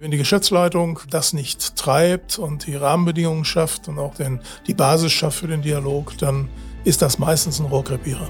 [0.00, 5.12] Wenn die Geschäftsleitung das nicht treibt und die Rahmenbedingungen schafft und auch den, die Basis
[5.12, 6.48] schafft für den Dialog, dann
[6.82, 8.28] ist das meistens ein Rohrkrepierer.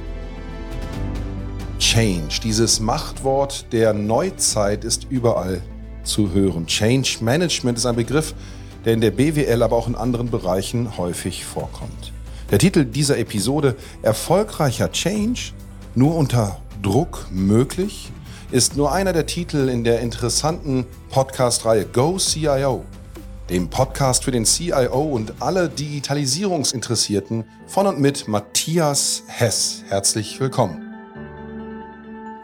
[1.79, 5.63] Change, dieses Machtwort der Neuzeit ist überall
[6.03, 6.67] zu hören.
[6.67, 8.35] Change Management ist ein Begriff,
[8.85, 12.13] der in der BWL, aber auch in anderen Bereichen häufig vorkommt.
[12.51, 15.53] Der Titel dieser Episode Erfolgreicher Change,
[15.95, 18.13] nur unter Druck möglich,
[18.55, 22.85] ist nur einer der Titel in der interessanten Podcast-Reihe Go CIO,
[23.51, 29.83] dem Podcast für den CIO und alle Digitalisierungsinteressierten von und mit Matthias Hess.
[29.89, 30.95] Herzlich willkommen.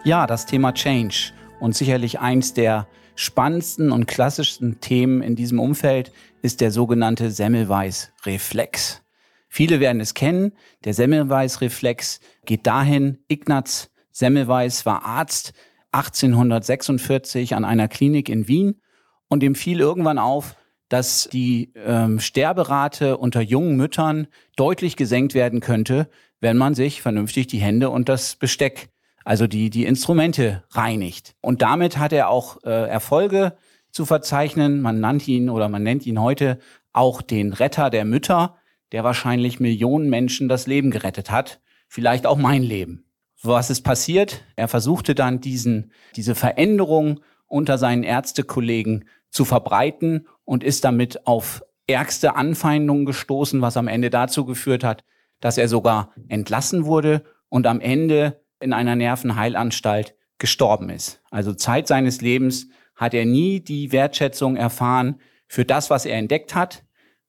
[0.02, 6.11] Ja, das Thema Change und sicherlich eins der spannendsten und klassischsten Themen in diesem Umfeld
[6.43, 9.01] ist der sogenannte Semmelweis-Reflex.
[9.47, 10.55] Viele werden es kennen.
[10.83, 15.52] Der Semmelweis-Reflex geht dahin, Ignaz Semmelweis war Arzt
[15.93, 18.80] 1846 an einer Klinik in Wien
[19.29, 20.57] und ihm fiel irgendwann auf,
[20.89, 26.09] dass die ähm, Sterberate unter jungen Müttern deutlich gesenkt werden könnte,
[26.41, 28.91] wenn man sich vernünftig die Hände und das Besteck
[29.24, 31.37] also die, die Instrumente reinigt.
[31.41, 33.57] Und damit hat er auch äh, Erfolge
[33.91, 34.80] zu verzeichnen.
[34.80, 36.59] Man nannte ihn oder man nennt ihn heute
[36.93, 38.57] auch den Retter der Mütter,
[38.93, 41.61] der wahrscheinlich Millionen Menschen das Leben gerettet hat.
[41.87, 43.05] Vielleicht auch mein Leben.
[43.43, 44.45] Was ist passiert?
[44.57, 51.63] Er versuchte dann diesen, diese Veränderung unter seinen Ärztekollegen zu verbreiten und ist damit auf
[51.87, 55.05] ärgste Anfeindungen gestoßen, was am Ende dazu geführt hat,
[55.41, 61.23] dass er sogar entlassen wurde und am Ende in einer Nervenheilanstalt gestorben ist.
[61.30, 66.55] Also Zeit seines Lebens hat er nie die Wertschätzung erfahren für das, was er entdeckt
[66.55, 66.84] hat,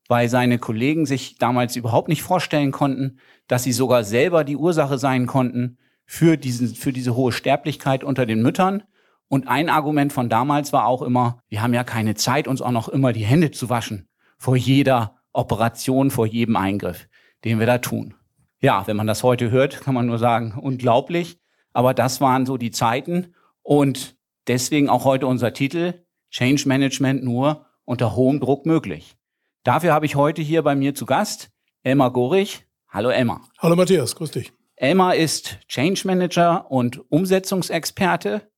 [0.10, 4.98] weil seine Kollegen sich damals überhaupt nicht vorstellen konnten, dass sie sogar selber die Ursache
[4.98, 5.78] sein konnten
[6.12, 8.84] für, diesen, für diese hohe Sterblichkeit unter den Müttern.
[9.28, 12.72] Und ein Argument von damals war auch immer, wir haben ja keine Zeit, uns auch
[12.72, 17.08] noch immer die Hände zu waschen vor jeder Operation, vor jedem Eingriff,
[17.46, 18.16] den wir da tun
[18.62, 21.40] ja, wenn man das heute hört, kann man nur sagen, unglaublich.
[21.74, 23.34] Aber das waren so die Zeiten
[23.64, 24.16] und
[24.48, 29.18] deswegen auch heute unser Titel Change Management nur unter hohem Druck möglich.
[29.64, 31.52] Dafür habe ich heute hier bei mir zu Gast
[31.84, 32.66] Elmar Gorich.
[32.88, 33.42] Hallo Elmar.
[33.60, 34.54] Hallo Matthias, grüß dich.
[34.82, 38.50] Elmar ist Change Manager und Umsetzungsexperte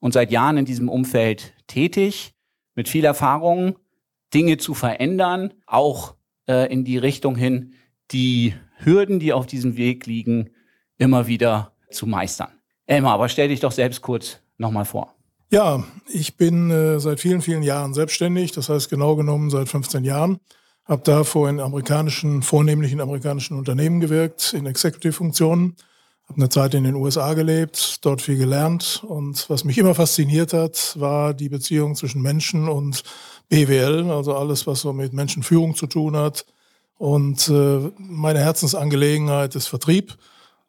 [0.00, 2.34] und seit Jahren in diesem Umfeld tätig,
[2.74, 3.78] mit viel Erfahrung,
[4.34, 6.16] Dinge zu verändern, auch
[6.48, 7.74] äh, in die Richtung hin,
[8.10, 10.50] die Hürden, die auf diesem Weg liegen,
[10.96, 12.50] immer wieder zu meistern.
[12.86, 15.14] Elmar, aber stell dich doch selbst kurz nochmal vor.
[15.52, 20.02] Ja, ich bin äh, seit vielen, vielen Jahren selbstständig, das heißt genau genommen seit 15
[20.02, 20.40] Jahren.
[20.88, 25.76] Habe davor in amerikanischen, vornehmlich in amerikanischen Unternehmen gewirkt, in Executive-Funktionen.
[26.28, 29.02] Habe eine Zeit in den USA gelebt, dort viel gelernt.
[29.06, 33.02] Und was mich immer fasziniert hat, war die Beziehung zwischen Menschen und
[33.48, 36.46] BWL, also alles, was so mit Menschenführung zu tun hat,
[36.98, 40.16] und äh, meine Herzensangelegenheit ist Vertrieb.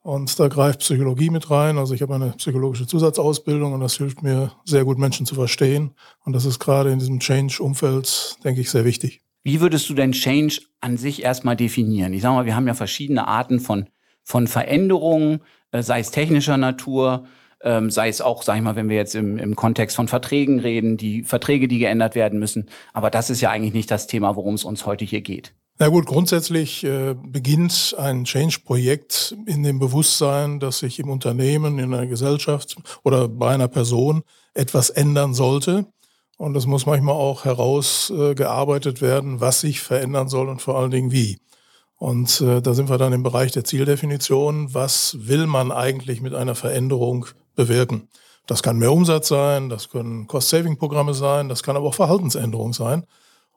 [0.01, 1.77] Und da greift Psychologie mit rein.
[1.77, 5.91] Also ich habe eine psychologische Zusatzausbildung und das hilft mir sehr gut, Menschen zu verstehen.
[6.23, 9.21] Und das ist gerade in diesem Change-Umfeld, denke ich, sehr wichtig.
[9.43, 12.13] Wie würdest du denn Change an sich erstmal definieren?
[12.13, 13.87] Ich sage mal, wir haben ja verschiedene Arten von,
[14.23, 15.41] von Veränderungen,
[15.71, 17.25] äh, sei es technischer Natur,
[17.61, 20.59] ähm, sei es auch, sag ich mal, wenn wir jetzt im, im Kontext von Verträgen
[20.59, 22.69] reden, die Verträge, die geändert werden müssen.
[22.93, 25.53] Aber das ist ja eigentlich nicht das Thema, worum es uns heute hier geht.
[25.81, 31.93] Na gut, grundsätzlich äh, beginnt ein Change-Projekt in dem Bewusstsein, dass sich im Unternehmen, in
[31.93, 34.23] einer Gesellschaft oder bei einer Person
[34.53, 35.85] etwas ändern sollte.
[36.39, 41.11] Und es muss manchmal auch herausgearbeitet werden, was sich verändern soll und vor allen Dingen
[41.11, 41.41] wie.
[41.97, 44.73] Und äh, da sind wir dann im Bereich der Zieldefinition.
[44.73, 48.07] Was will man eigentlich mit einer Veränderung bewirken?
[48.47, 53.03] Das kann mehr Umsatz sein, das können Cost-Saving-Programme sein, das kann aber auch Verhaltensänderung sein.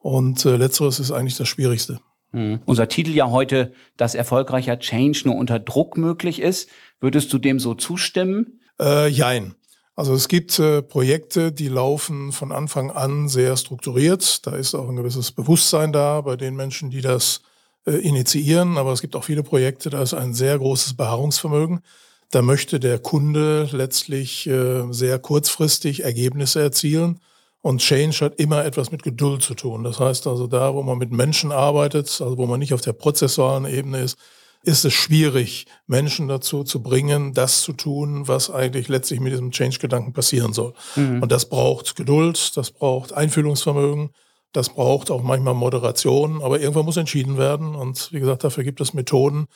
[0.01, 2.01] Und äh, letzteres ist eigentlich das Schwierigste.
[2.33, 2.59] Mhm.
[2.65, 6.67] Unser Titel ja heute, dass erfolgreicher Change nur unter Druck möglich ist.
[6.99, 8.59] Würdest du dem so zustimmen?
[8.77, 9.55] Äh, jein.
[9.95, 14.45] Also es gibt äh, Projekte, die laufen von Anfang an sehr strukturiert.
[14.47, 17.41] Da ist auch ein gewisses Bewusstsein da bei den Menschen, die das
[17.85, 18.77] äh, initiieren.
[18.77, 21.81] Aber es gibt auch viele Projekte, da ist ein sehr großes Beharrungsvermögen.
[22.31, 27.19] Da möchte der Kunde letztlich äh, sehr kurzfristig Ergebnisse erzielen.
[27.61, 29.83] Und Change hat immer etwas mit Geduld zu tun.
[29.83, 32.93] Das heißt also, da, wo man mit Menschen arbeitet, also wo man nicht auf der
[32.93, 34.17] prozessualen Ebene ist,
[34.63, 39.51] ist es schwierig, Menschen dazu zu bringen, das zu tun, was eigentlich letztlich mit diesem
[39.51, 40.73] Change-Gedanken passieren soll.
[40.95, 41.21] Mhm.
[41.21, 44.11] Und das braucht Geduld, das braucht Einfühlungsvermögen,
[44.53, 47.75] das braucht auch manchmal Moderation, aber irgendwann muss entschieden werden.
[47.75, 49.47] Und wie gesagt, dafür gibt es Methoden,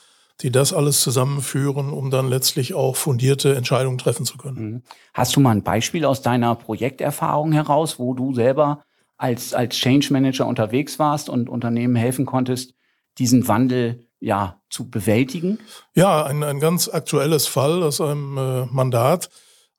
[0.42, 4.72] die das alles zusammenführen, um dann letztlich auch fundierte Entscheidungen treffen zu können.
[4.72, 4.82] Mhm.
[5.14, 8.84] Hast du mal ein Beispiel aus deiner Projekterfahrung heraus, wo du selber
[9.16, 12.74] als, als Change Manager unterwegs warst und Unternehmen helfen konntest,
[13.18, 15.58] diesen Wandel ja zu bewältigen?
[15.94, 19.30] Ja, ein, ein ganz aktuelles Fall aus einem äh, Mandat.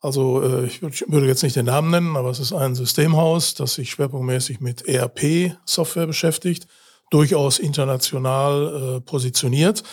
[0.01, 3.75] Also äh, ich würde jetzt nicht den Namen nennen, aber es ist ein Systemhaus, das
[3.75, 6.67] sich schwerpunktmäßig mit ERP-Software beschäftigt,
[7.09, 9.83] durchaus international äh, positioniert,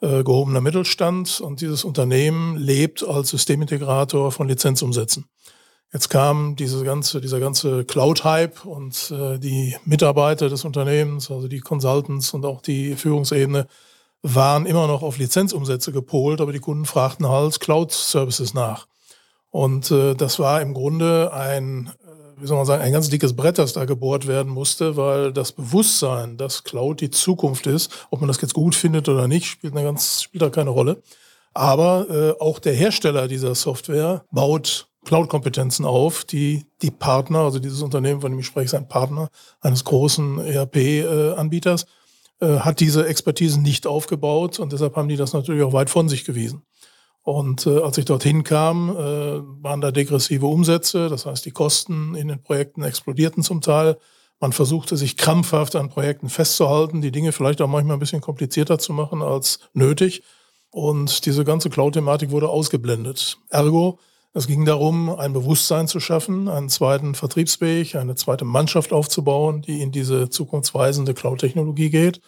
[0.00, 5.26] äh, gehobener Mittelstand und dieses Unternehmen lebt als Systemintegrator von Lizenzumsätzen.
[5.92, 11.58] Jetzt kam diese ganze, dieser ganze Cloud-Hype und äh, die Mitarbeiter des Unternehmens, also die
[11.58, 13.66] Consultants und auch die Führungsebene,
[14.22, 18.86] waren immer noch auf Lizenzumsätze gepolt, aber die Kunden fragten halt Cloud-Services nach.
[19.50, 23.34] Und äh, das war im Grunde ein, äh, wie soll man sagen, ein ganz dickes
[23.34, 28.20] Brett, das da gebohrt werden musste, weil das Bewusstsein, dass Cloud die Zukunft ist, ob
[28.20, 31.02] man das jetzt gut findet oder nicht, spielt, eine ganz, spielt da keine Rolle.
[31.52, 37.82] Aber äh, auch der Hersteller dieser Software baut Cloud-Kompetenzen auf, die die Partner, also dieses
[37.82, 39.30] Unternehmen, von dem ich spreche, ist ein Partner
[39.60, 41.86] eines großen ERP-Anbieters,
[42.40, 46.08] äh, hat diese Expertise nicht aufgebaut und deshalb haben die das natürlich auch weit von
[46.08, 46.62] sich gewiesen.
[47.22, 52.14] Und äh, als ich dorthin kam, äh, waren da degressive Umsätze, das heißt, die Kosten
[52.14, 53.98] in den Projekten explodierten zum Teil.
[54.38, 58.78] Man versuchte sich krampfhaft an Projekten festzuhalten, die Dinge vielleicht auch manchmal ein bisschen komplizierter
[58.78, 60.22] zu machen als nötig.
[60.70, 63.38] Und diese ganze Cloud-Thematik wurde ausgeblendet.
[63.50, 63.98] Ergo,
[64.32, 69.80] es ging darum, ein Bewusstsein zu schaffen, einen zweiten Vertriebsweg, eine zweite Mannschaft aufzubauen, die
[69.80, 72.20] in diese zukunftsweisende Cloud-Technologie geht.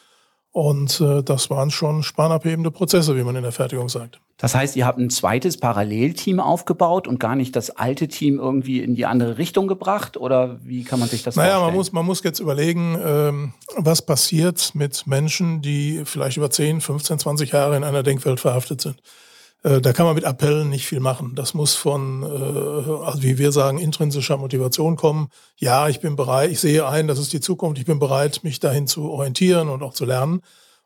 [0.50, 4.20] Und äh, das waren schon spanabhebende Prozesse, wie man in der Fertigung sagt.
[4.36, 8.80] Das heißt, ihr habt ein zweites Parallelteam aufgebaut und gar nicht das alte Team irgendwie
[8.80, 10.18] in die andere Richtung gebracht?
[10.18, 11.62] Oder wie kann man sich das naja, vorstellen?
[11.62, 16.50] Naja, man muss, man muss jetzt überlegen, ähm, was passiert mit Menschen, die vielleicht über
[16.50, 18.96] 10, 15, 20 Jahre in einer Denkwelt verhaftet sind.
[19.62, 21.34] Äh, da kann man mit Appellen nicht viel machen.
[21.34, 25.28] Das muss von, äh, also wie wir sagen, intrinsischer Motivation kommen.
[25.56, 28.60] Ja, ich bin bereit, ich sehe ein, das ist die Zukunft, ich bin bereit, mich
[28.60, 30.40] dahin zu orientieren und auch zu lernen.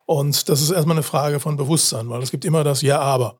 [0.05, 3.39] Und das ist erstmal eine Frage von Bewusstsein, weil es gibt immer das Ja, aber.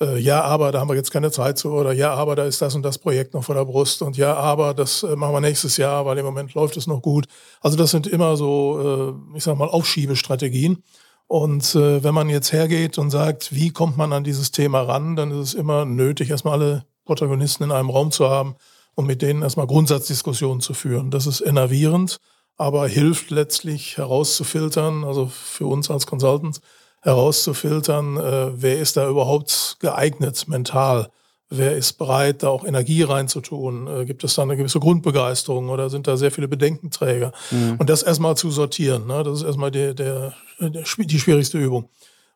[0.00, 2.62] Äh, ja, aber da haben wir jetzt keine Zeit zu oder ja, aber da ist
[2.62, 5.76] das und das Projekt noch vor der Brust und ja, aber das machen wir nächstes
[5.76, 7.26] Jahr, weil im Moment läuft es noch gut.
[7.60, 10.84] Also das sind immer so, ich sag mal, Aufschiebestrategien.
[11.28, 15.14] Und äh, wenn man jetzt hergeht und sagt, wie kommt man an dieses Thema ran,
[15.14, 18.56] dann ist es immer nötig, erstmal alle Protagonisten in einem Raum zu haben
[18.94, 21.10] und mit denen erstmal Grundsatzdiskussionen zu führen.
[21.10, 22.16] Das ist enervierend,
[22.56, 26.62] aber hilft letztlich herauszufiltern, also für uns als Consultants
[27.02, 31.10] herauszufiltern, äh, wer ist da überhaupt geeignet mental
[31.50, 33.86] Wer ist bereit, da auch Energie reinzutun?
[33.86, 37.32] Äh, gibt es da eine gewisse Grundbegeisterung oder sind da sehr viele Bedenkenträger?
[37.50, 37.76] Mhm.
[37.78, 39.22] Und das erstmal zu sortieren, ne?
[39.22, 41.88] das ist erstmal der, der, der, die schwierigste Übung.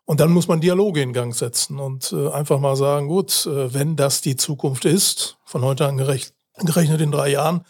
[0.05, 3.73] Und dann muss man Dialoge in Gang setzen und äh, einfach mal sagen, gut, äh,
[3.73, 7.65] wenn das die Zukunft ist, von heute an gerechnet in drei Jahren,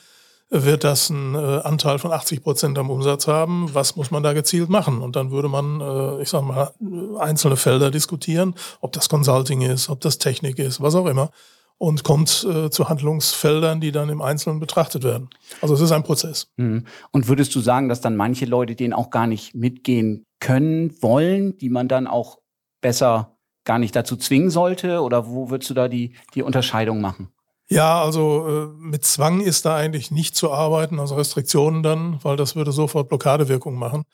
[0.53, 3.71] wird das einen äh, Anteil von 80 Prozent am Umsatz haben.
[3.73, 5.01] Was muss man da gezielt machen?
[5.01, 6.73] Und dann würde man, äh, ich sage mal,
[7.19, 11.31] einzelne Felder diskutieren, ob das Consulting ist, ob das Technik ist, was auch immer.
[11.79, 15.31] Und kommt äh, zu Handlungsfeldern, die dann im Einzelnen betrachtet werden.
[15.63, 16.49] Also es ist ein Prozess.
[16.57, 16.85] Mhm.
[17.11, 21.57] Und würdest du sagen, dass dann manche Leute den auch gar nicht mitgehen können, wollen,
[21.57, 22.39] die man dann auch
[22.83, 25.01] besser gar nicht dazu zwingen sollte?
[25.01, 27.33] Oder wo würdest du da die, die Unterscheidung machen?
[27.73, 32.37] Ja, also äh, mit Zwang ist da eigentlich nicht zu arbeiten, also Restriktionen dann, weil
[32.37, 34.05] das würde sofort Blockadewirkung machen,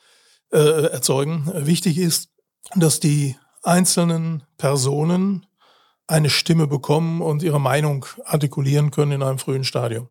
[0.52, 1.50] äh, erzeugen.
[1.54, 2.30] Wichtig ist,
[2.76, 5.44] dass die einzelnen Personen
[6.06, 10.08] eine Stimme bekommen und ihre Meinung artikulieren können in einem frühen Stadium.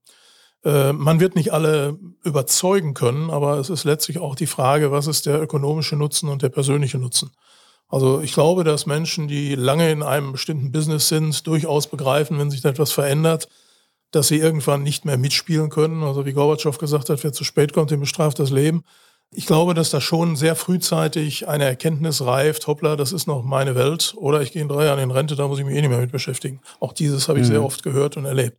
[0.65, 5.07] Äh, man wird nicht alle überzeugen können, aber es ist letztlich auch die Frage, was
[5.07, 7.31] ist der ökonomische Nutzen und der persönliche Nutzen.
[7.89, 12.51] Also ich glaube, dass Menschen, die lange in einem bestimmten Business sind, durchaus begreifen, wenn
[12.51, 13.47] sich da etwas verändert,
[14.11, 16.03] dass sie irgendwann nicht mehr mitspielen können.
[16.03, 18.83] Also wie Gorbatschow gesagt hat, wer zu spät kommt, dem bestraft das Leben.
[19.31, 23.75] Ich glaube, dass da schon sehr frühzeitig eine Erkenntnis reift, hoppla, das ist noch meine
[23.75, 25.89] Welt, oder ich gehe in drei Jahren in Rente, da muss ich mich eh nicht
[25.89, 26.61] mehr mit beschäftigen.
[26.79, 27.51] Auch dieses habe ich mhm.
[27.51, 28.57] sehr oft gehört und erlebt.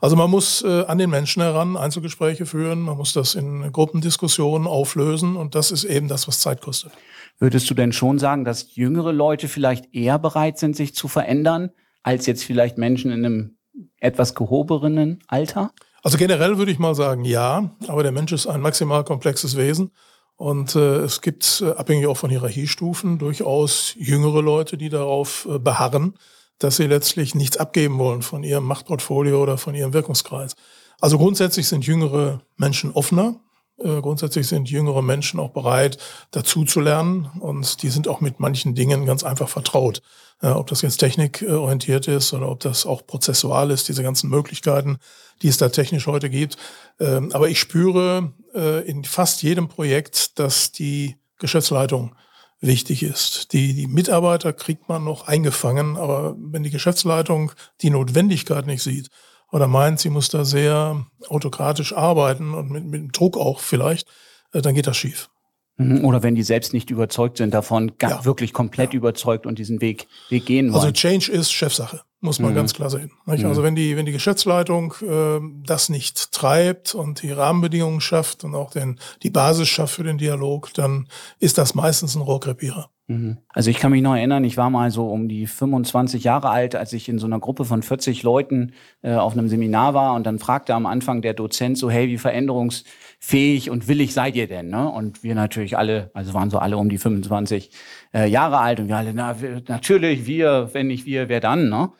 [0.00, 4.66] Also man muss äh, an den Menschen heran Einzelgespräche führen, man muss das in Gruppendiskussionen
[4.66, 6.92] auflösen und das ist eben das, was Zeit kostet.
[7.38, 11.70] Würdest du denn schon sagen, dass jüngere Leute vielleicht eher bereit sind, sich zu verändern,
[12.02, 13.58] als jetzt vielleicht Menschen in einem
[13.98, 15.72] etwas gehobenen Alter?
[16.02, 19.90] Also generell würde ich mal sagen, ja, aber der Mensch ist ein maximal komplexes Wesen.
[20.36, 25.58] Und äh, es gibt, äh, abhängig auch von Hierarchiestufen, durchaus jüngere Leute, die darauf äh,
[25.58, 26.14] beharren,
[26.58, 30.54] dass sie letztlich nichts abgeben wollen von ihrem Machtportfolio oder von ihrem Wirkungskreis.
[31.00, 33.40] Also grundsätzlich sind jüngere Menschen offener,
[33.78, 35.98] grundsätzlich sind jüngere Menschen auch bereit,
[36.30, 40.02] dazu zu lernen und die sind auch mit manchen Dingen ganz einfach vertraut.
[40.40, 44.98] ob das jetzt technikorientiert ist oder ob das auch prozessual ist, diese ganzen Möglichkeiten,
[45.42, 46.56] die es da technisch heute gibt.
[47.00, 52.14] Ähm, aber ich spüre äh, in fast jedem Projekt, dass die Geschäftsleitung
[52.60, 53.52] wichtig ist.
[53.52, 57.52] Die, die Mitarbeiter kriegt man noch eingefangen, aber wenn die Geschäftsleitung
[57.82, 59.10] die Notwendigkeit nicht sieht
[59.56, 64.06] oder meint, sie muss da sehr autokratisch arbeiten und mit, mit Druck auch vielleicht,
[64.52, 65.30] äh, dann geht das schief.
[65.78, 68.22] Mhm, oder wenn die selbst nicht überzeugt sind davon, ja.
[68.26, 68.98] wirklich komplett ja.
[68.98, 70.88] überzeugt und diesen Weg, Weg gehen also wollen.
[70.88, 72.56] Also Change ist Chefsache, muss man mhm.
[72.56, 73.12] ganz klar sehen.
[73.24, 73.46] Mhm.
[73.46, 78.54] Also wenn die, wenn die Geschäftsleitung äh, das nicht treibt und die Rahmenbedingungen schafft und
[78.54, 81.08] auch den, die Basis schafft für den Dialog, dann
[81.38, 82.90] ist das meistens ein Rohrkrepierer.
[83.08, 83.38] Mhm.
[83.48, 86.74] Also ich kann mich noch erinnern, ich war mal so um die 25 Jahre alt,
[86.74, 88.72] als ich in so einer Gruppe von 40 Leuten
[89.02, 92.18] äh, auf einem Seminar war und dann fragte am Anfang der Dozent so, hey, wie
[92.18, 94.70] veränderungsfähig und willig seid ihr denn?
[94.70, 94.90] Ne?
[94.90, 97.70] Und wir natürlich alle, also waren so alle um die 25
[98.12, 101.68] äh, Jahre alt und wir alle, na, wir, natürlich, wir, wenn nicht wir, wer dann?
[101.68, 101.90] Ne?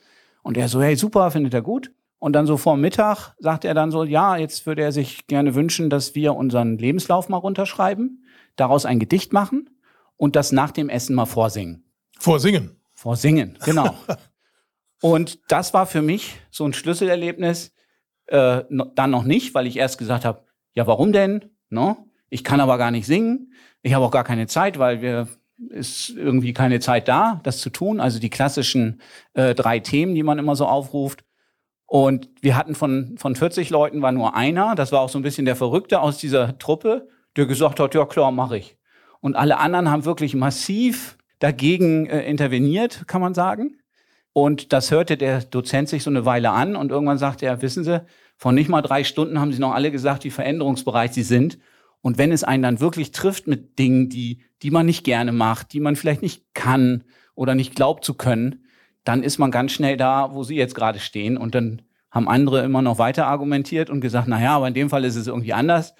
[0.42, 1.92] Und er so, hey, super, findet er gut.
[2.18, 5.54] Und dann so vor Mittag sagt er dann so, ja, jetzt würde er sich gerne
[5.54, 8.24] wünschen, dass wir unseren Lebenslauf mal runterschreiben,
[8.56, 9.68] daraus ein Gedicht machen
[10.16, 11.84] und das nach dem Essen mal vorsingen.
[12.18, 12.80] Vorsingen?
[12.94, 13.94] Vorsingen, genau.
[15.02, 17.72] und das war für mich so ein Schlüsselerlebnis.
[18.26, 20.44] Äh, dann noch nicht, weil ich erst gesagt habe,
[20.74, 21.50] ja, warum denn?
[21.70, 22.10] No?
[22.28, 23.52] Ich kann aber gar nicht singen.
[23.82, 25.28] Ich habe auch gar keine Zeit, weil wir
[25.70, 28.00] ist irgendwie keine Zeit da, das zu tun.
[28.00, 29.00] Also die klassischen
[29.34, 31.24] äh, drei Themen, die man immer so aufruft.
[31.86, 35.22] Und wir hatten von, von 40 Leuten war nur einer, das war auch so ein
[35.22, 38.76] bisschen der Verrückte aus dieser Truppe, der gesagt hat, ja klar, mache ich.
[39.20, 43.78] Und alle anderen haben wirklich massiv dagegen äh, interveniert, kann man sagen.
[44.32, 47.84] Und das hörte der Dozent sich so eine Weile an und irgendwann sagte er, wissen
[47.84, 48.04] Sie,
[48.36, 51.58] vor nicht mal drei Stunden haben Sie noch alle gesagt, wie veränderungsbereit Sie sind.
[52.02, 55.72] Und wenn es einen dann wirklich trifft mit Dingen, die, die man nicht gerne macht,
[55.72, 57.04] die man vielleicht nicht kann
[57.34, 58.66] oder nicht glaubt zu können,
[59.04, 61.38] dann ist man ganz schnell da, wo Sie jetzt gerade stehen.
[61.38, 64.90] Und dann haben andere immer noch weiter argumentiert und gesagt, na ja, aber in dem
[64.90, 65.94] Fall ist es irgendwie anders.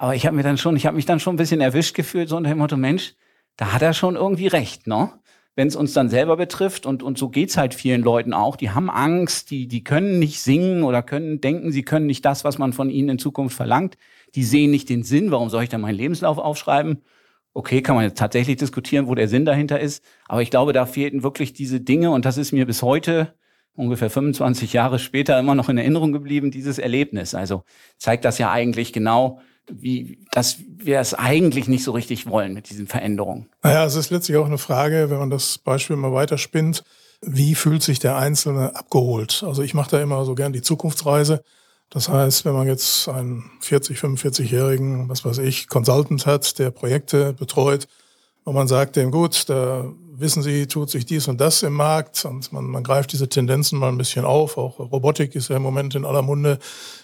[0.00, 2.28] Aber ich habe mir dann schon, ich habe mich dann schon ein bisschen erwischt gefühlt,
[2.28, 3.16] so unter dem Motto, Mensch,
[3.56, 5.10] da hat er schon irgendwie recht, ne?
[5.56, 8.70] Wenn es uns dann selber betrifft und, und so geht's halt vielen Leuten auch, die
[8.70, 12.58] haben Angst, die, die können nicht singen oder können denken, sie können nicht das, was
[12.58, 13.96] man von ihnen in Zukunft verlangt.
[14.36, 17.02] Die sehen nicht den Sinn, warum soll ich da meinen Lebenslauf aufschreiben?
[17.52, 20.04] Okay, kann man jetzt tatsächlich diskutieren, wo der Sinn dahinter ist.
[20.28, 23.34] Aber ich glaube, da fehlten wirklich diese Dinge und das ist mir bis heute
[23.74, 27.34] ungefähr 25 Jahre später immer noch in Erinnerung geblieben, dieses Erlebnis.
[27.34, 27.64] Also
[27.96, 29.40] zeigt das ja eigentlich genau,
[29.70, 33.48] wie, dass wir es eigentlich nicht so richtig wollen mit diesen Veränderungen.
[33.62, 36.84] Naja, es ist letztlich auch eine Frage, wenn man das Beispiel mal weiterspinnt,
[37.20, 39.42] wie fühlt sich der Einzelne abgeholt?
[39.46, 41.42] Also ich mache da immer so gern die Zukunftsreise.
[41.90, 47.32] Das heißt, wenn man jetzt einen 40, 45-jährigen, was weiß ich, Consultant hat, der Projekte
[47.32, 47.88] betreut,
[48.44, 52.24] und man sagt dem, gut, da wissen Sie, tut sich dies und das im Markt
[52.24, 54.58] und man, man greift diese Tendenzen mal ein bisschen auf.
[54.58, 56.58] Auch Robotik ist ja im Moment in aller Munde.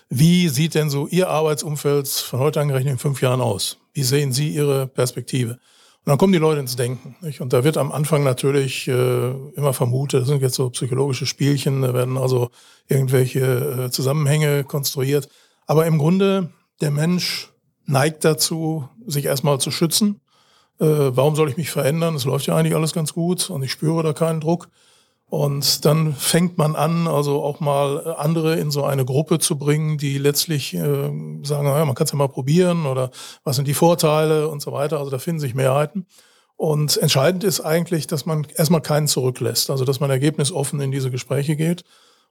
[0.09, 3.79] Wie sieht denn so Ihr Arbeitsumfeld von heute angerechnet in fünf Jahren aus?
[3.93, 5.53] Wie sehen Sie Ihre Perspektive?
[5.53, 7.17] Und dann kommen die Leute ins Denken.
[7.23, 7.41] Nicht?
[7.41, 11.81] Und da wird am Anfang natürlich äh, immer vermutet, das sind jetzt so psychologische Spielchen,
[11.81, 12.51] da werden also
[12.89, 15.29] irgendwelche äh, Zusammenhänge konstruiert.
[15.67, 16.51] Aber im Grunde,
[16.83, 17.51] der Mensch
[17.87, 20.21] neigt dazu, sich erstmal zu schützen
[20.81, 22.15] äh, warum soll ich mich verändern?
[22.15, 24.69] Es läuft ja eigentlich alles ganz gut und ich spüre da keinen Druck.
[25.31, 29.99] Und dann fängt man an, also auch mal andere in so eine Gruppe zu bringen,
[29.99, 31.11] die letztlich äh,
[31.43, 33.11] sagen, naja, man kann es ja mal probieren oder
[33.43, 34.99] was sind die Vorteile und so weiter.
[34.99, 36.07] Also da finden sich Mehrheiten.
[36.57, 41.11] Und entscheidend ist eigentlich, dass man erstmal keinen zurücklässt, also dass man ergebnisoffen in diese
[41.11, 41.85] Gespräche geht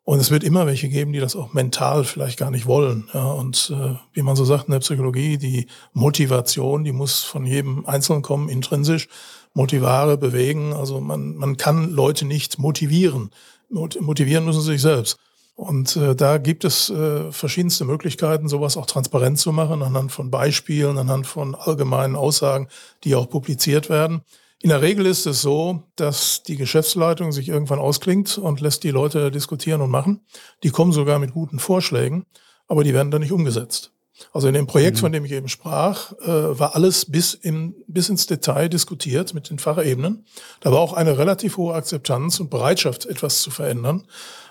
[0.06, 3.10] und es wird immer welche geben, die das auch mental vielleicht gar nicht wollen.
[3.14, 7.46] Ja, und äh, wie man so sagt in der Psychologie, die Motivation, die muss von
[7.46, 9.08] jedem Einzelnen kommen, intrinsisch.
[9.54, 10.74] Motivare bewegen.
[10.74, 13.30] Also man, man kann Leute nicht motivieren.
[13.70, 15.18] Motivieren müssen sie sich selbst.
[15.56, 20.32] Und äh, da gibt es äh, verschiedenste Möglichkeiten, sowas auch transparent zu machen, anhand von
[20.32, 22.68] Beispielen, anhand von allgemeinen Aussagen,
[23.04, 24.22] die auch publiziert werden.
[24.64, 28.92] In der Regel ist es so, dass die Geschäftsleitung sich irgendwann ausklingt und lässt die
[28.92, 30.26] Leute diskutieren und machen.
[30.64, 32.26] Die kommen sogar mit guten Vorschlägen,
[32.70, 33.92] aber die werden dann nicht umgesetzt.
[34.32, 35.02] Also in dem Projekt, mhm.
[35.02, 39.50] von dem ich eben sprach, äh, war alles bis, in, bis ins Detail diskutiert mit
[39.50, 40.26] den Fachebenen.
[40.62, 44.04] Da war auch eine relativ hohe Akzeptanz und Bereitschaft, etwas zu verändern.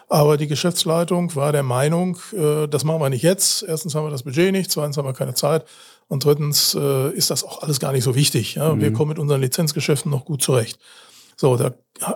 [0.08, 3.62] Aber die Geschäftsleitung war der Meinung, äh, das machen wir nicht jetzt.
[3.62, 5.64] Erstens haben wir das Budget nicht, zweitens haben wir keine Zeit
[6.08, 8.56] und drittens äh, ist das auch alles gar nicht so wichtig.
[8.56, 8.74] Ja?
[8.74, 8.80] Mhm.
[8.82, 10.78] Wir kommen mit unseren Lizenzgeschäften noch gut zurecht.
[11.36, 11.72] So, da,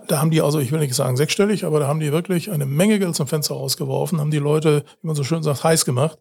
[0.07, 2.67] da haben die also, ich will nicht sagen sechsstellig, aber da haben die wirklich eine
[2.67, 6.19] Menge Geld zum Fenster rausgeworfen, haben die Leute, wie man so schön sagt, heiß gemacht.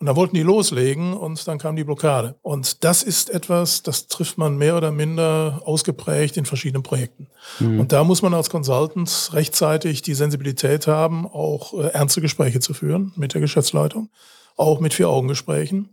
[0.00, 2.36] Und da wollten die loslegen und dann kam die Blockade.
[2.42, 7.26] Und das ist etwas, das trifft man mehr oder minder ausgeprägt in verschiedenen Projekten.
[7.58, 7.80] Mhm.
[7.80, 12.74] Und da muss man als Consultant rechtzeitig die Sensibilität haben, auch äh, ernste Gespräche zu
[12.74, 14.08] führen mit der Geschäftsleitung,
[14.56, 15.88] auch mit Vier-Augen-Gesprächen.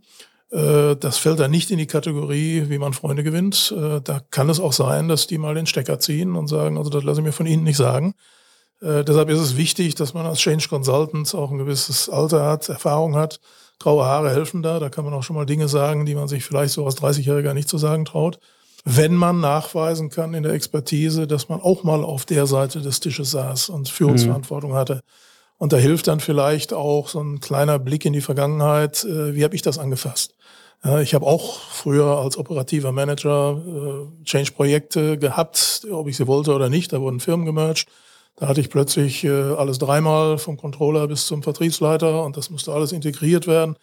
[0.52, 3.74] Äh, das fällt dann nicht in die Kategorie, wie man Freunde gewinnt.
[3.76, 6.90] Äh, da kann es auch sein, dass die mal den Stecker ziehen und sagen, also
[6.90, 8.14] das lasse ich mir von Ihnen nicht sagen.
[8.80, 12.68] Äh, deshalb ist es wichtig, dass man als Change Consultant auch ein gewisses Alter hat,
[12.68, 13.40] Erfahrung hat.
[13.78, 14.78] Graue Haare helfen da.
[14.78, 17.54] Da kann man auch schon mal Dinge sagen, die man sich vielleicht so als 30-Jähriger
[17.54, 18.38] nicht zu sagen traut.
[18.84, 23.00] Wenn man nachweisen kann in der Expertise, dass man auch mal auf der Seite des
[23.00, 24.76] Tisches saß und Führungsverantwortung mhm.
[24.76, 25.00] hatte.
[25.58, 29.04] Und da hilft dann vielleicht auch so ein kleiner Blick in die Vergangenheit.
[29.04, 30.34] Äh, wie habe ich das angefasst?
[31.02, 36.68] Ich habe auch früher als operativer Manager äh, Change-Projekte gehabt, ob ich sie wollte oder
[36.68, 36.92] nicht.
[36.92, 37.86] Da wurden Firmen gemerged.
[38.36, 42.72] Da hatte ich plötzlich äh, alles dreimal vom Controller bis zum Vertriebsleiter und das musste
[42.72, 43.76] alles integriert werden.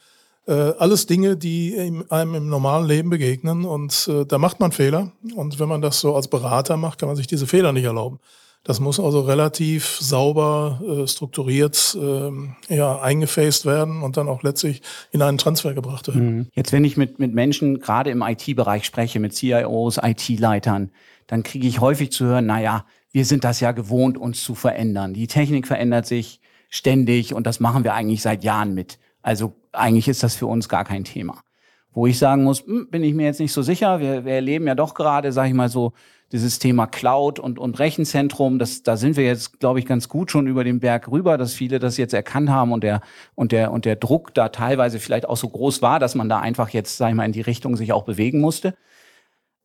[0.46, 5.12] Äh, alles Dinge, die einem im normalen Leben begegnen und äh, da macht man Fehler.
[5.36, 8.20] Und wenn man das so als Berater macht, kann man sich diese Fehler nicht erlauben.
[8.66, 14.82] Das muss also relativ sauber strukturiert äh, ja, eingefaced werden und dann auch letztlich
[15.12, 16.38] in einen Transfer gebracht werden.
[16.38, 16.48] Mhm.
[16.54, 20.92] Jetzt, wenn ich mit, mit Menschen gerade im IT-Bereich spreche, mit CIOs, IT-Leitern,
[21.28, 25.14] dann kriege ich häufig zu hören, naja, wir sind das ja gewohnt, uns zu verändern.
[25.14, 29.00] Die Technik verändert sich ständig und das machen wir eigentlich seit Jahren mit.
[29.22, 31.42] Also eigentlich ist das für uns gar kein Thema.
[31.92, 34.00] Wo ich sagen muss, hm, bin ich mir jetzt nicht so sicher.
[34.00, 35.94] Wir, wir erleben ja doch gerade, sage ich mal so,
[36.32, 38.58] dieses Thema Cloud und, und Rechenzentrum.
[38.58, 41.54] Das, da sind wir jetzt, glaube ich, ganz gut schon über den Berg rüber, dass
[41.54, 43.02] viele das jetzt erkannt haben und der,
[43.36, 46.40] und der, und der Druck da teilweise vielleicht auch so groß war, dass man da
[46.40, 48.74] einfach jetzt, sage ich mal, in die Richtung sich auch bewegen musste.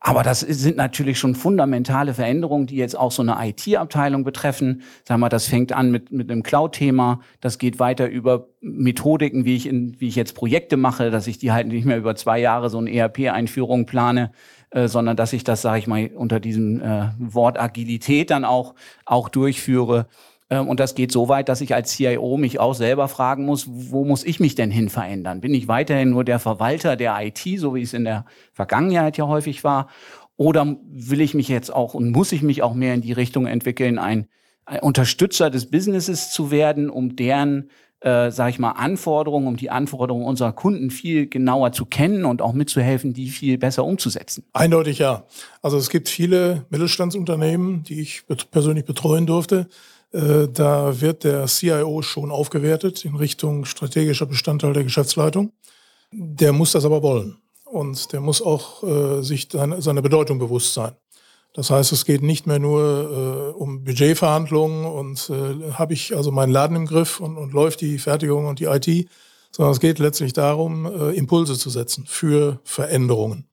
[0.01, 4.83] Aber das sind natürlich schon fundamentale Veränderungen, die jetzt auch so eine IT-Abteilung betreffen.
[5.05, 7.21] Sagen wir, das fängt an mit, mit einem Cloud-Thema.
[7.41, 11.39] Das geht weiter über Methodiken, wie ich, in, wie ich jetzt Projekte mache, dass ich
[11.39, 14.31] die halt nicht mehr über zwei Jahre so eine ERP-Einführung plane,
[14.71, 18.77] äh, sondern dass ich das, sage ich mal, unter diesem äh, Wort Agilität dann auch,
[19.05, 20.07] auch durchführe.
[20.51, 23.67] Ähm, und das geht so weit, dass ich als CIO mich auch selber fragen muss,
[23.69, 25.41] wo muss ich mich denn hin verändern?
[25.41, 29.27] Bin ich weiterhin nur der Verwalter der IT, so wie es in der Vergangenheit ja
[29.27, 29.89] häufig war?
[30.37, 33.47] Oder will ich mich jetzt auch und muss ich mich auch mehr in die Richtung
[33.47, 34.29] entwickeln, ein,
[34.83, 37.71] Unterstützer des Businesses zu werden, um deren
[38.01, 42.43] äh, sage ich mal, Anforderungen, um die Anforderungen unserer Kunden viel genauer zu kennen und
[42.43, 44.45] auch mitzuhelfen, die viel besser umzusetzen?
[44.53, 45.25] Eindeutig ja.
[45.63, 49.69] Also es gibt viele Mittelstandsunternehmen, die ich persönlich betreuen durfte,
[50.11, 55.53] da wird der CIO schon aufgewertet in Richtung strategischer Bestandteil der Geschäftsleitung.
[56.13, 60.93] Der muss das aber wollen und der muss auch äh, sich seiner Bedeutung bewusst sein.
[61.55, 66.31] Das heißt, es geht nicht mehr nur äh, um Budgetverhandlungen und äh, habe ich also
[66.31, 69.09] meinen Laden im Griff und, und läuft die Fertigung und die IT,
[69.51, 73.47] sondern es geht letztlich darum, äh, Impulse zu setzen für Veränderungen.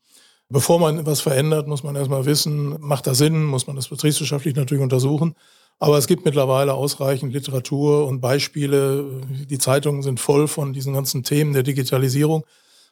[0.49, 4.55] Bevor man etwas verändert, muss man erstmal wissen, macht das Sinn, muss man das betriebswirtschaftlich
[4.55, 5.33] natürlich untersuchen.
[5.79, 9.21] Aber es gibt mittlerweile ausreichend Literatur und Beispiele.
[9.49, 12.45] Die Zeitungen sind voll von diesen ganzen Themen der Digitalisierung.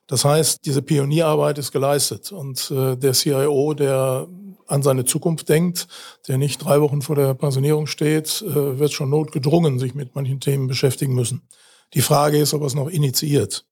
[0.07, 4.27] Das heißt, diese Pionierarbeit ist geleistet und äh, der CIO, der
[4.67, 5.87] an seine Zukunft denkt,
[6.27, 10.41] der nicht drei Wochen vor der Pensionierung steht, äh, wird schon notgedrungen sich mit manchen
[10.41, 11.47] Themen beschäftigen müssen.
[11.93, 13.65] Die Frage ist, ob er es noch initiiert.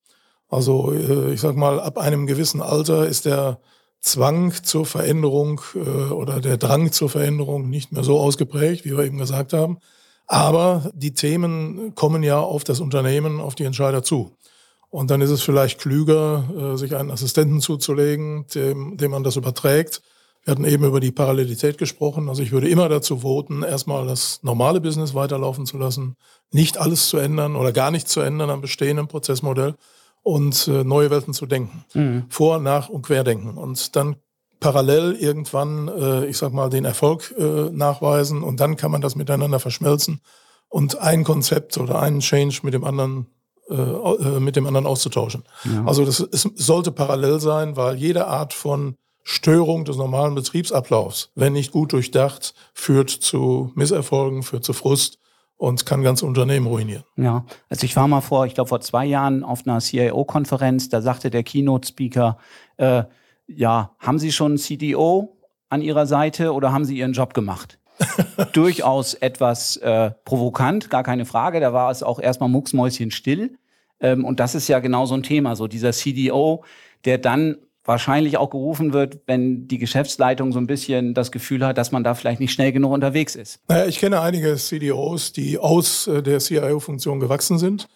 [0.47, 3.59] Also äh, ich sag mal, ab einem gewissen Alter ist der
[4.01, 5.79] Zwang zur Veränderung äh,
[6.11, 9.77] oder der Drang zur Veränderung nicht mehr so ausgeprägt, wie wir eben gesagt haben.
[10.27, 14.35] Aber die Themen kommen ja auf das Unternehmen, auf die Entscheider zu.
[14.89, 19.35] Und dann ist es vielleicht klüger, äh, sich einen Assistenten zuzulegen, dem, dem man das
[19.35, 20.01] überträgt.
[20.43, 22.27] Wir hatten eben über die Parallelität gesprochen.
[22.27, 26.15] Also ich würde immer dazu voten, erstmal das normale Business weiterlaufen zu lassen,
[26.51, 29.75] nicht alles zu ändern oder gar nichts zu ändern am bestehenden Prozessmodell
[30.23, 31.85] und äh, neue Welten zu denken.
[31.93, 32.25] Mhm.
[32.29, 33.57] Vor, nach und querdenken.
[33.57, 34.15] Und dann
[34.59, 39.15] parallel irgendwann, äh, ich sag mal, den Erfolg äh, nachweisen und dann kann man das
[39.15, 40.21] miteinander verschmelzen
[40.69, 43.27] und ein Konzept oder einen Change mit dem anderen
[43.69, 45.43] äh, äh mit dem anderen auszutauschen.
[45.63, 45.83] Ja.
[45.85, 51.53] Also das es sollte parallel sein, weil jede Art von Störung des normalen Betriebsablaufs, wenn
[51.53, 55.19] nicht gut durchdacht, führt zu Misserfolgen, führt zu Frust
[55.61, 57.03] und kann ganze Unternehmen ruinieren.
[57.17, 61.03] Ja, also ich war mal vor, ich glaube vor zwei Jahren auf einer CIO-Konferenz, da
[61.03, 62.39] sagte der Keynote-Speaker,
[62.77, 63.03] äh,
[63.45, 65.37] ja, haben Sie schon CDO
[65.69, 67.77] an Ihrer Seite oder haben Sie Ihren Job gemacht?
[68.53, 71.59] Durchaus etwas äh, provokant, gar keine Frage.
[71.59, 73.59] Da war es auch erstmal mucksmäuschen still.
[73.99, 76.63] Ähm, und das ist ja genau so ein Thema, so dieser CDO,
[77.05, 81.77] der dann wahrscheinlich auch gerufen wird, wenn die Geschäftsleitung so ein bisschen das Gefühl hat,
[81.77, 83.59] dass man da vielleicht nicht schnell genug unterwegs ist.
[83.67, 87.87] Naja, ich kenne einige CDOs, die aus äh, der CIO-Funktion gewachsen sind,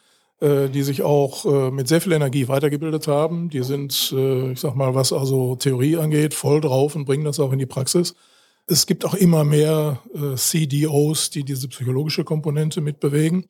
[0.41, 3.49] äh, die sich auch äh, mit sehr viel Energie weitergebildet haben.
[3.49, 4.13] Die sind,
[4.51, 7.65] ich sag mal, was also Theorie angeht, voll drauf und bringen das auch in die
[7.67, 8.15] Praxis.
[8.67, 9.99] Es gibt auch immer mehr
[10.35, 13.45] CDOs, die diese psychologische Komponente mitbewegen,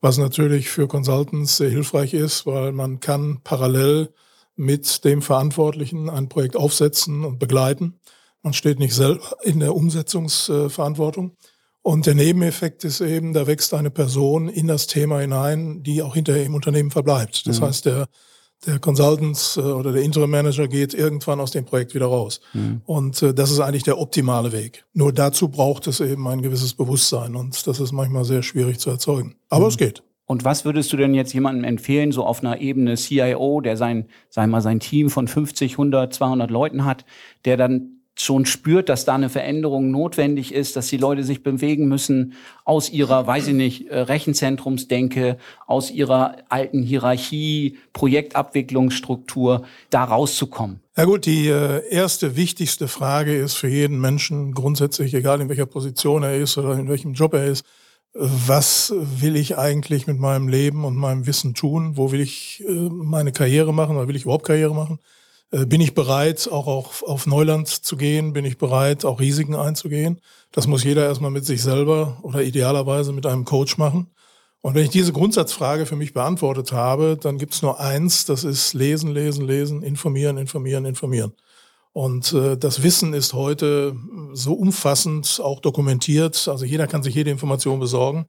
[0.00, 4.10] was natürlich für Consultants sehr hilfreich ist, weil man kann parallel
[4.60, 7.98] mit dem Verantwortlichen ein Projekt aufsetzen und begleiten.
[8.42, 11.36] Man steht nicht selber in der Umsetzungsverantwortung.
[11.80, 16.14] Und der Nebeneffekt ist eben, da wächst eine Person in das Thema hinein, die auch
[16.14, 17.46] hinterher im Unternehmen verbleibt.
[17.46, 17.64] Das mhm.
[17.64, 18.06] heißt, der,
[18.66, 22.42] der Consultant äh, oder der Interim Manager geht irgendwann aus dem Projekt wieder raus.
[22.52, 22.82] Mhm.
[22.84, 24.84] Und äh, das ist eigentlich der optimale Weg.
[24.92, 28.90] Nur dazu braucht es eben ein gewisses Bewusstsein und das ist manchmal sehr schwierig zu
[28.90, 29.36] erzeugen.
[29.48, 29.70] Aber mhm.
[29.70, 30.02] es geht.
[30.30, 34.06] Und was würdest du denn jetzt jemandem empfehlen, so auf einer Ebene CIO, der sein,
[34.28, 37.04] sagen mal, sein Team von 50, 100, 200 Leuten hat,
[37.44, 41.88] der dann schon spürt, dass da eine Veränderung notwendig ist, dass die Leute sich bewegen
[41.88, 50.78] müssen aus ihrer, weiß ich nicht, äh, Rechenzentrumsdenke, aus ihrer alten Hierarchie, Projektabwicklungsstruktur, da rauszukommen?
[50.96, 55.66] Ja gut, die äh, erste wichtigste Frage ist für jeden Menschen grundsätzlich, egal in welcher
[55.66, 57.64] Position er ist oder in welchem Job er ist,
[58.12, 61.96] was will ich eigentlich mit meinem Leben und meinem Wissen tun?
[61.96, 64.98] Wo will ich äh, meine Karriere machen oder will ich überhaupt Karriere machen?
[65.52, 68.32] Äh, bin ich bereit, auch auf, Neuland zu gehen?
[68.32, 70.20] Bin ich bereit, auch Risiken einzugehen?
[70.52, 74.08] Das muss jeder erstmal mit sich selber oder idealerweise mit einem Coach machen.
[74.62, 78.44] Und wenn ich diese Grundsatzfrage für mich beantwortet habe, dann gibt es nur eins, das
[78.44, 81.32] ist lesen, lesen, lesen, informieren, informieren, informieren.
[81.92, 83.96] Und äh, das Wissen ist heute
[84.32, 86.46] so umfassend auch dokumentiert.
[86.48, 88.26] Also jeder kann sich jede Information besorgen.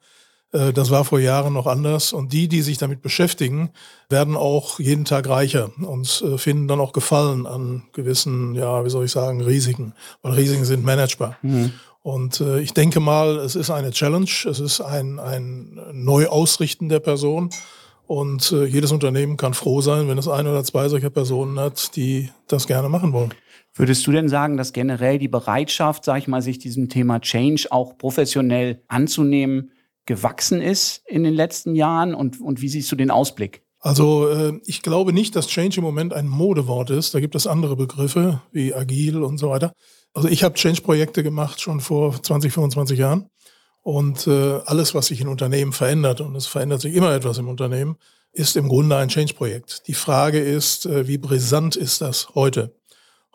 [0.52, 2.14] Äh, das war vor Jahren noch anders.
[2.14, 3.72] Und die, die sich damit beschäftigen,
[4.10, 8.90] werden auch jeden Tag reicher und äh, finden dann auch Gefallen an gewissen, ja, wie
[8.90, 9.94] soll ich sagen, Risiken.
[10.22, 11.38] Weil Risiken sind managebar.
[11.42, 11.74] Mhm.
[12.04, 17.00] Und äh, ich denke mal, es ist eine Challenge, es ist ein, ein Neuausrichten der
[17.00, 17.52] Person.
[18.08, 21.96] Und äh, jedes Unternehmen kann froh sein, wenn es ein oder zwei solcher Personen hat,
[21.96, 23.34] die das gerne machen wollen.
[23.74, 27.68] Würdest du denn sagen, dass generell die Bereitschaft, sag ich mal, sich diesem Thema Change
[27.72, 29.72] auch professionell anzunehmen,
[30.06, 33.64] gewachsen ist in den letzten Jahren und, und wie siehst du den Ausblick?
[33.80, 37.14] Also äh, ich glaube nicht, dass Change im Moment ein Modewort ist.
[37.14, 39.74] Da gibt es andere Begriffe wie agil und so weiter.
[40.14, 43.28] Also ich habe Change-Projekte gemacht schon vor 20, 25 Jahren.
[43.82, 47.48] Und äh, alles, was sich in Unternehmen verändert, und es verändert sich immer etwas im
[47.48, 47.96] Unternehmen,
[48.32, 49.88] ist im Grunde ein Change-Projekt.
[49.88, 52.76] Die Frage ist, äh, wie brisant ist das heute?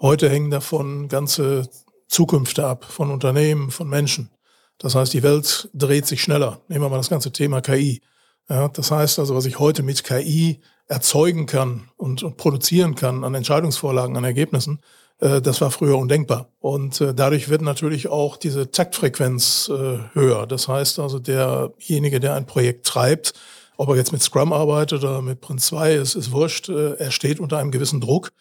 [0.01, 1.69] Heute hängen davon ganze
[2.09, 4.31] Zukünfte ab, von Unternehmen, von Menschen.
[4.79, 6.61] Das heißt, die Welt dreht sich schneller.
[6.69, 8.03] Nehmen wir mal das ganze Thema KI.
[8.49, 13.25] Ja, das heißt also, was ich heute mit KI erzeugen kann und, und produzieren kann
[13.25, 14.81] an Entscheidungsvorlagen, an Ergebnissen,
[15.19, 16.51] äh, das war früher undenkbar.
[16.61, 20.47] Und äh, dadurch wird natürlich auch diese Taktfrequenz äh, höher.
[20.47, 23.33] Das heißt also, derjenige, der ein Projekt treibt,
[23.79, 27.11] ob er jetzt mit Scrum arbeitet oder mit Prince 2, es ist wurscht, äh, er
[27.11, 28.33] steht unter einem gewissen Druck.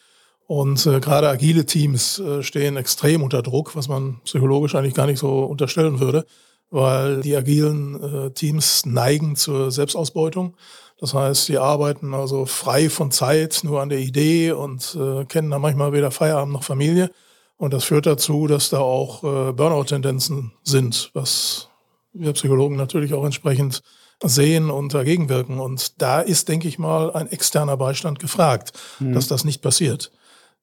[0.47, 5.07] Und äh, gerade agile Teams äh, stehen extrem unter Druck, was man psychologisch eigentlich gar
[5.07, 6.25] nicht so unterstellen würde,
[6.69, 10.55] weil die agilen äh, Teams neigen zur Selbstausbeutung.
[10.99, 15.49] Das heißt, sie arbeiten also frei von Zeit, nur an der Idee und äh, kennen
[15.49, 17.11] dann manchmal weder Feierabend noch Familie.
[17.57, 21.69] Und das führt dazu, dass da auch äh, Burnout-Tendenzen sind, was
[22.13, 23.81] wir Psychologen natürlich auch entsprechend
[24.23, 25.59] sehen und dagegen wirken.
[25.59, 29.13] Und da ist, denke ich mal, ein externer Beistand gefragt, mhm.
[29.13, 30.11] dass das nicht passiert.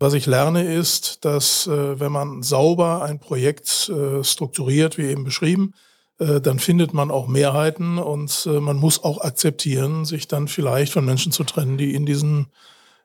[0.02, 5.22] Was ich lerne ist, dass äh, wenn man sauber ein Projekt äh, strukturiert, wie eben
[5.22, 5.74] beschrieben,
[6.18, 10.92] äh, dann findet man auch Mehrheiten und äh, man muss auch akzeptieren, sich dann vielleicht
[10.92, 12.48] von Menschen zu trennen, die in diesen,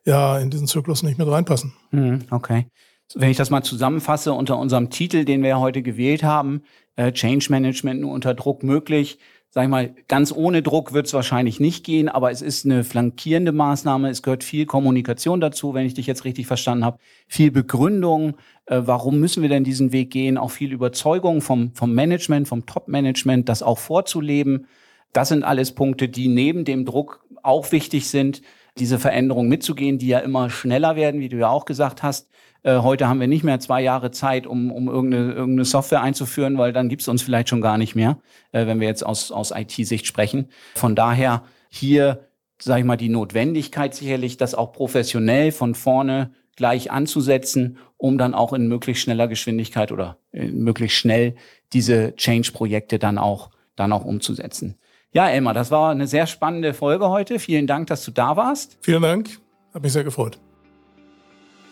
[0.06, 1.72] ja, in diesen Zyklus nicht mit reinpassen.
[1.92, 2.66] Mhm, okay.
[3.14, 6.64] Wenn ich das mal zusammenfasse unter unserem Titel, den wir heute gewählt haben,
[6.96, 9.20] äh, Change Management nur unter Druck möglich,
[9.58, 12.84] sag ich mal, ganz ohne Druck wird es wahrscheinlich nicht gehen, aber es ist eine
[12.84, 14.08] flankierende Maßnahme.
[14.08, 17.00] Es gehört viel Kommunikation dazu, wenn ich dich jetzt richtig verstanden habe.
[17.28, 18.36] Viel Begründung,
[18.68, 20.38] äh, warum müssen wir denn diesen Weg gehen?
[20.38, 24.68] Auch viel Überzeugung vom, vom Management, vom Top-Management, das auch vorzuleben.
[25.12, 28.44] Das sind alles Punkte, die neben dem Druck auch wichtig sind,
[28.78, 32.30] diese Veränderungen mitzugehen, die ja immer schneller werden, wie du ja auch gesagt hast.
[32.68, 36.58] Äh, heute haben wir nicht mehr zwei Jahre Zeit, um, um irgendeine, irgendeine Software einzuführen,
[36.58, 38.18] weil dann gibt es uns vielleicht schon gar nicht mehr,
[38.52, 40.50] äh, wenn wir jetzt aus, aus IT-Sicht sprechen.
[40.76, 42.28] Von daher hier,
[42.62, 48.34] sage ich mal, die Notwendigkeit sicherlich, das auch professionell von vorne gleich anzusetzen, um dann
[48.34, 51.36] auch in möglichst schneller Geschwindigkeit oder möglichst schnell
[51.72, 54.76] diese Change-Projekte dann auch, dann auch umzusetzen.
[55.14, 57.40] Ja, Elmar, das war eine sehr spannende Folge heute.
[57.40, 58.78] Vielen Dank, dass du da warst.
[58.82, 59.40] Vielen Dank.
[59.74, 60.40] Hat mich sehr gefreut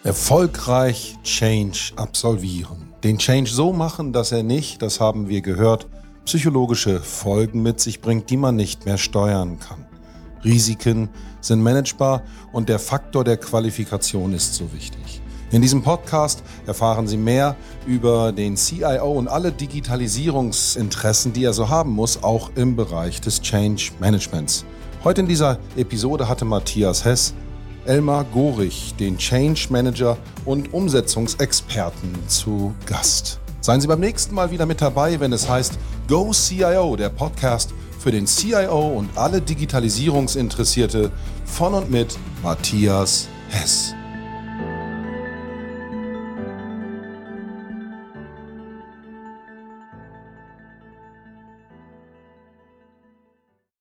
[0.06, 2.94] erfolgreich Change absolvieren.
[3.04, 5.88] Den Change so machen, dass er nicht, das haben wir gehört,
[6.26, 9.84] psychologische Folgen mit sich bringt, die man nicht mehr steuern kann.
[10.44, 11.10] Risiken
[11.42, 12.22] sind managebar
[12.54, 15.22] und der Faktor der Qualifikation ist so wichtig.
[15.50, 17.56] In diesem Podcast erfahren Sie mehr
[17.88, 23.42] über den CIO und alle Digitalisierungsinteressen, die er so haben muss, auch im Bereich des
[23.42, 24.66] Change Managements.
[25.04, 27.34] Heute in dieser Episode hatte Matthias Hess
[27.86, 33.40] Elmar Gorich, den Change Manager und Umsetzungsexperten, zu Gast.
[33.62, 37.74] Seien Sie beim nächsten Mal wieder mit dabei, wenn es heißt Go CIO, der Podcast
[38.00, 41.12] für den CIO und alle Digitalisierungsinteressierte
[41.46, 43.96] von und mit Matthias Hess.